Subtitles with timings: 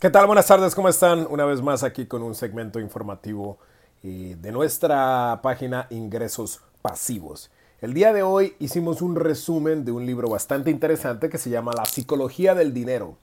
[0.00, 0.26] ¿Qué tal?
[0.26, 1.26] Buenas tardes, ¿cómo están?
[1.28, 3.58] Una vez más aquí con un segmento informativo
[4.02, 7.50] eh, de nuestra página Ingresos Pasivos.
[7.82, 11.74] El día de hoy hicimos un resumen de un libro bastante interesante que se llama
[11.76, 13.18] La psicología del dinero,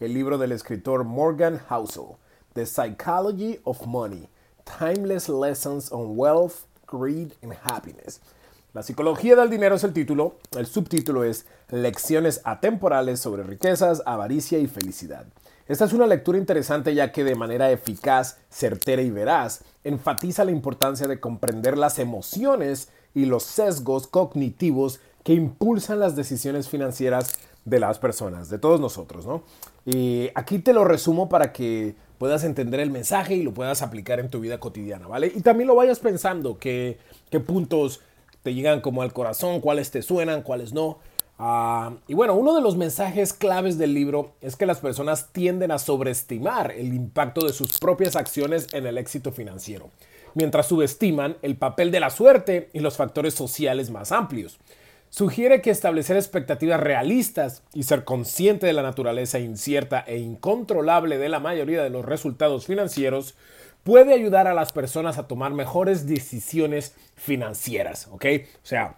[0.00, 2.18] el libro del escritor Morgan Housel,
[2.52, 4.28] The Psychology of Money,
[4.78, 8.20] Timeless Lessons on Wealth, Greed and Happiness.
[8.74, 14.58] La psicología del dinero es el título, el subtítulo es Lecciones atemporales sobre riquezas, avaricia
[14.58, 15.24] y felicidad.
[15.68, 20.50] Esta es una lectura interesante ya que de manera eficaz, certera y veraz enfatiza la
[20.50, 27.32] importancia de comprender las emociones y los sesgos cognitivos que impulsan las decisiones financieras
[27.66, 29.42] de las personas, de todos nosotros, ¿no?
[29.84, 34.20] Y aquí te lo resumo para que puedas entender el mensaje y lo puedas aplicar
[34.20, 35.30] en tu vida cotidiana, ¿vale?
[35.34, 36.98] Y también lo vayas pensando, qué,
[37.46, 38.00] puntos
[38.42, 40.98] te llegan como al corazón, cuáles te suenan, cuáles no.
[41.40, 45.70] Ah, y bueno, uno de los mensajes claves del libro es que las personas tienden
[45.70, 49.90] a sobreestimar el impacto de sus propias acciones en el éxito financiero,
[50.34, 54.58] mientras subestiman el papel de la suerte y los factores sociales más amplios.
[55.10, 61.28] Sugiere que establecer expectativas realistas y ser consciente de la naturaleza incierta e incontrolable de
[61.28, 63.36] la mayoría de los resultados financieros
[63.84, 68.26] puede ayudar a las personas a tomar mejores decisiones financieras, ¿ok?
[68.62, 68.96] O sea,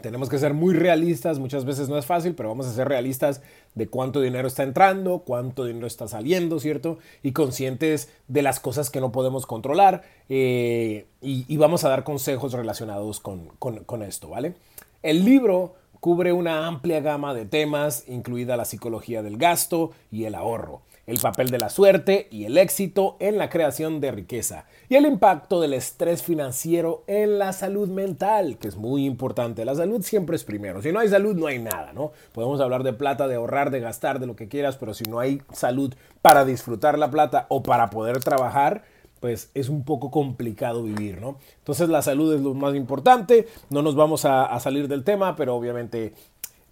[0.00, 3.42] tenemos que ser muy realistas, muchas veces no es fácil, pero vamos a ser realistas
[3.74, 6.98] de cuánto dinero está entrando, cuánto dinero está saliendo, ¿cierto?
[7.22, 12.52] Y conscientes de las cosas que no podemos controlar eh, y, vamos a dar consejos
[12.52, 14.54] relacionados con, con esto, ¿vale?
[15.02, 20.34] El libro cubre una amplia gama de temas, incluida la psicología del gasto y el
[20.34, 24.94] ahorro el papel de la suerte y el éxito en la creación de riqueza y
[24.94, 29.64] el impacto del estrés financiero en la salud mental, que es muy importante.
[29.64, 30.80] La salud siempre es primero.
[30.80, 32.12] Si no hay salud, no hay nada, ¿no?
[32.32, 35.18] Podemos hablar de plata, de ahorrar, de gastar, de lo que quieras, pero si no
[35.18, 38.84] hay salud para disfrutar la plata o para poder trabajar,
[39.18, 41.38] pues es un poco complicado vivir, ¿no?
[41.58, 45.36] Entonces la salud es lo más importante, no nos vamos a, a salir del tema,
[45.36, 46.12] pero obviamente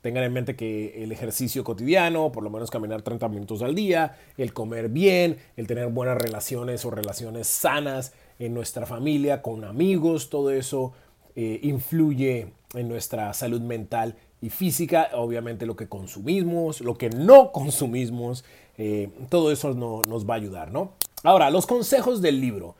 [0.01, 4.17] Tengan en mente que el ejercicio cotidiano, por lo menos caminar 30 minutos al día,
[4.39, 10.31] el comer bien, el tener buenas relaciones o relaciones sanas en nuestra familia, con amigos,
[10.31, 10.93] todo eso
[11.37, 15.11] eh, influye en nuestra salud mental y física.
[15.15, 18.45] Obviamente lo que consumimos, lo que no consumimos,
[18.79, 20.95] eh, todo eso nos va a ayudar, ¿no?
[21.23, 22.77] Ahora, los consejos del libro.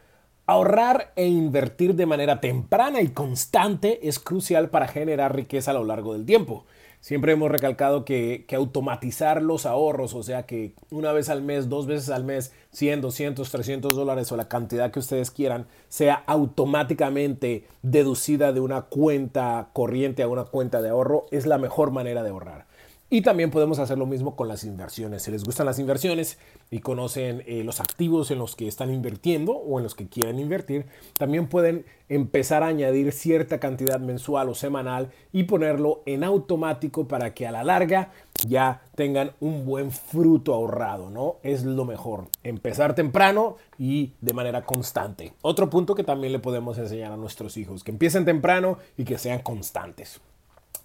[0.47, 5.85] Ahorrar e invertir de manera temprana y constante es crucial para generar riqueza a lo
[5.85, 6.65] largo del tiempo.
[7.01, 11.87] Siempre hemos recalcado que, automatizar los ahorros, o sea que una vez al mes, dos
[11.87, 17.65] veces al mes, 100, 200, 300 dólares o la cantidad que ustedes quieran, sea automáticamente
[17.83, 22.31] deducida de una cuenta corriente a una cuenta de ahorro, es la mejor manera de
[22.31, 22.70] ahorrar.
[23.13, 25.25] Y también podemos hacer lo mismo con las inversiones.
[25.25, 26.39] Si les gustan las inversiones
[26.71, 30.39] y conocen eh, los activos en los que están invirtiendo o en los que quieren
[30.39, 30.87] invertir,
[31.19, 37.35] también pueden empezar a añadir cierta cantidad mensual o semanal y ponerlo en automático para
[37.35, 38.13] que a la larga
[38.47, 41.39] ya tengan un buen fruto ahorrado, ¿no?
[41.43, 42.29] Es lo mejor.
[42.45, 45.33] Empezar temprano y de manera constante.
[45.43, 49.19] Otro punto que también le podemos enseñar a nuestros hijos, que empiecen temprano y que
[49.19, 50.21] sean constantes.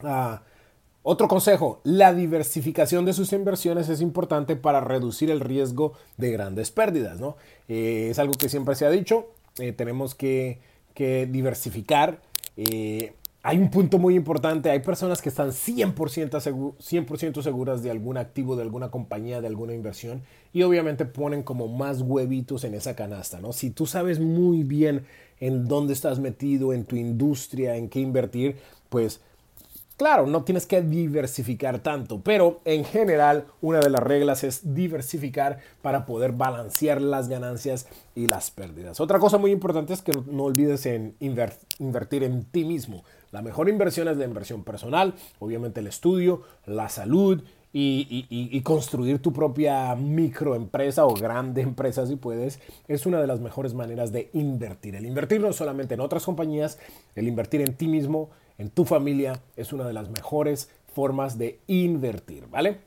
[0.04, 0.42] Ah,
[1.08, 6.72] otro consejo, la diversificación de sus inversiones es importante para reducir el riesgo de grandes
[6.72, 7.20] pérdidas.
[7.20, 7.38] ¿no?
[7.68, 9.28] Eh, es algo que siempre se ha dicho,
[9.60, 10.60] eh, tenemos que,
[10.96, 12.22] diversificar.
[12.58, 18.18] Eh, hay un punto muy importante, hay personas que están 100%, 100 seguras de algún
[18.18, 20.24] activo, de alguna compañía, de alguna inversión
[20.54, 23.40] y obviamente ponen como más huevitos en esa canasta.
[23.42, 23.54] ¿no?
[23.54, 25.06] Si tú sabes muy bien
[25.40, 28.56] en dónde estás metido, en tu industria, en qué invertir,
[28.90, 29.22] pues
[29.98, 35.60] Claro, no tienes que diversificar tanto, pero en general una de las reglas es diversificar
[35.82, 39.00] para poder balancear las ganancias y las pérdidas.
[39.00, 43.06] Otra cosa muy importante es que no olvides en invertir en ti mismo.
[43.32, 47.42] La mejor inversión es la inversión personal, obviamente el estudio, la salud
[47.72, 53.74] y, construir tu propia microempresa o grande empresa si puedes, es una de las mejores
[53.74, 54.96] maneras de invertir.
[54.96, 56.80] El invertir no solamente en otras compañías,
[57.16, 61.60] el invertir en ti mismo en tu familia es una de las mejores formas de
[61.68, 62.80] invertir, ¿vale?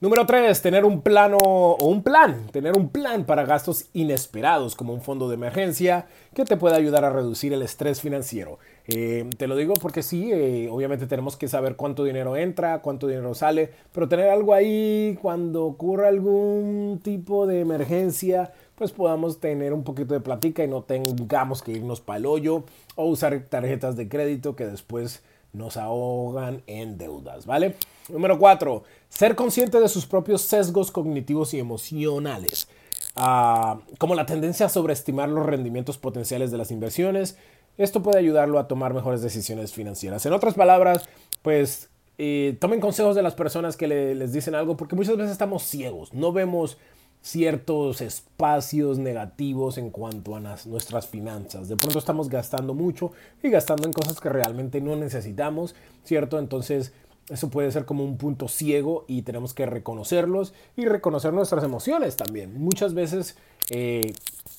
[0.00, 4.92] Número 3, tener un plano o un plan, tener un plan para gastos inesperados como
[4.92, 8.58] un fondo de emergencia que te pueda ayudar a reducir el estrés financiero.
[8.86, 13.06] Eh, te lo digo porque sí, eh, obviamente tenemos que saber cuánto dinero entra, cuánto
[13.06, 19.72] dinero sale, pero tener algo ahí cuando ocurra algún tipo de emergencia, pues podamos tener
[19.72, 22.64] un poquito de platica y no tengamos que irnos para el hoyo
[22.96, 25.22] o usar tarjetas de crédito que después
[25.54, 27.76] nos ahogan en deudas, ¿vale?
[28.08, 28.82] Número 4.
[29.08, 32.68] Ser consciente de sus propios sesgos cognitivos y emocionales.
[33.16, 37.38] ah, como la tendencia a sobreestimar los rendimientos potenciales de las inversiones.
[37.76, 40.24] Esto puede ayudarlo a tomar mejores decisiones financieras.
[40.26, 41.08] En otras palabras,
[41.42, 41.88] pues
[42.18, 46.14] eh, tomen consejos de las personas que les dicen algo, porque muchas veces estamos ciegos,
[46.14, 46.78] no vemos
[47.24, 51.68] ciertos espacios negativos en cuanto a nuestras finanzas.
[51.68, 53.12] De pronto estamos gastando mucho
[53.42, 55.74] y gastando en cosas que realmente no necesitamos,
[56.04, 56.38] ¿cierto?
[56.38, 56.92] Entonces
[57.30, 62.16] eso puede ser como un punto ciego y tenemos que reconocerlos y reconocer nuestras emociones
[62.16, 62.60] también.
[62.60, 63.38] Muchas veces
[63.70, 64.12] eh,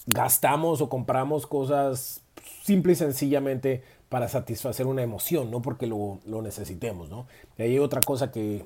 [0.08, 2.25] gastamos o compramos cosas
[2.66, 7.28] simple y sencillamente para satisfacer una emoción, no porque lo, necesitemos, ¿no?
[7.60, 8.66] Y hay otra cosa que,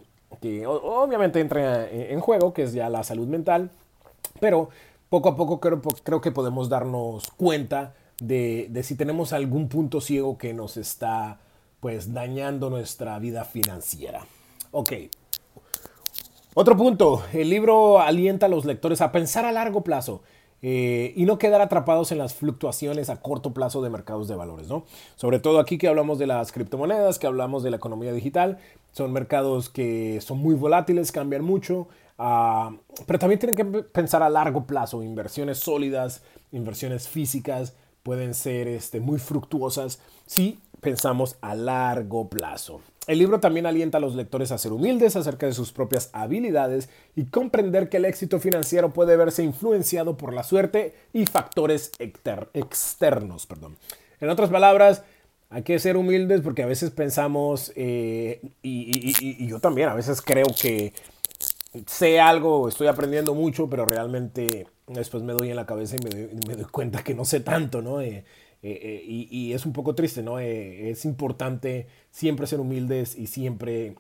[0.66, 3.72] obviamente entra en juego, que es ya la salud mental,
[4.40, 4.70] pero
[5.10, 10.00] poco a poco creo, creo que podemos darnos cuenta de, de, si tenemos algún punto
[10.00, 11.40] ciego que nos está
[11.82, 14.26] pues dañando nuestra vida financiera.
[14.72, 14.94] Ok.
[16.54, 20.22] Otro punto, el libro alienta a los lectores a pensar a largo plazo
[20.62, 24.68] eh, y no quedar atrapados en las fluctuaciones a corto plazo de mercados de valores,
[24.68, 24.86] ¿no?
[25.16, 28.58] Sobre todo aquí que hablamos de las criptomonedas, que hablamos de la economía digital,
[28.92, 32.76] son mercados que son muy volátiles, cambian mucho, ah,
[33.06, 39.00] pero también tienen que pensar a largo plazo, inversiones sólidas, inversiones físicas, pueden ser este,
[39.00, 42.82] muy fructuosas si pensamos a largo plazo.
[43.08, 46.90] El libro también alienta a los lectores a ser humildes acerca de sus propias habilidades
[47.16, 53.46] y comprender que el éxito financiero puede verse influenciado por la suerte y factores externos.
[53.48, 53.78] Perdón.
[54.22, 55.04] En otras palabras,
[55.50, 60.46] hay que ser humildes porque a veces pensamos, eh, y, yo también a veces creo
[60.62, 60.94] que
[61.88, 66.56] sé algo, estoy aprendiendo mucho, pero realmente después me doy en la cabeza y me
[66.56, 68.02] doy, cuenta que no sé tanto, ¿no?
[68.02, 68.24] Eh,
[68.62, 70.40] eh, eh, y, es un poco triste, ¿no?
[70.40, 73.96] Eh, es importante siempre ser humildes y siempre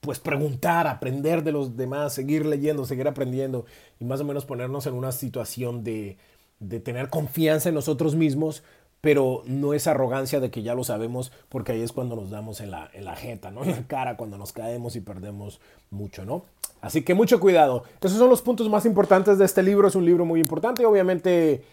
[0.00, 3.66] pues preguntar, aprender de los demás, seguir leyendo, seguir aprendiendo
[3.98, 6.16] y más o menos ponernos en una situación de,
[6.60, 8.62] de tener confianza en nosotros mismos,
[9.00, 12.60] pero no es arrogancia de que ya lo sabemos, porque ahí es cuando nos damos
[12.60, 13.62] en la, en la jeta, ¿no?
[13.64, 15.60] En la cara, cuando nos caemos y perdemos
[15.90, 16.44] mucho, ¿no?
[16.80, 17.82] Así que mucho cuidado.
[18.00, 19.88] Esos son los puntos más importantes de este libro.
[19.88, 20.86] Es un libro muy importante.
[20.86, 21.64] Obviamente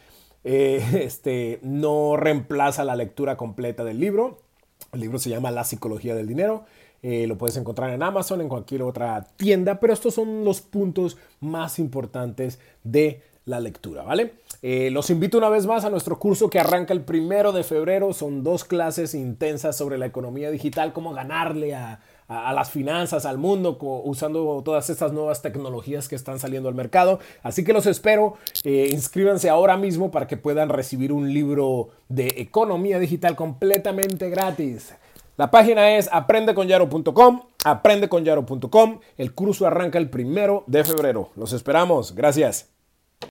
[0.44, 4.40] eh, este, no reemplaza la lectura completa del libro.
[4.92, 6.66] El libro se llama La psicología del dinero.
[7.02, 11.18] Eh, lo puedes encontrar en Amazon, en cualquier otra tienda, pero estos son los puntos
[11.42, 14.36] más importantes de la lectura, ¿vale?
[14.62, 18.14] Eh, los invito una vez más a nuestro curso que arranca el primero de febrero.
[18.14, 21.76] Son dos clases intensas sobre la economía digital, cómo ganarle
[22.34, 27.20] a, las finanzas, al mundo, usando todas estas nuevas tecnologías que están saliendo al mercado.
[27.42, 28.36] Así que los espero.
[28.64, 34.96] Eh, inscríbanse ahora mismo para que puedan recibir un libro de economía digital completamente gratis.
[35.36, 39.00] La página es aprendeconyaro.com, aprendeconyaro.com.
[39.18, 41.32] El curso arranca el primero de febrero.
[41.36, 42.14] Los esperamos.
[42.14, 42.74] Gracias.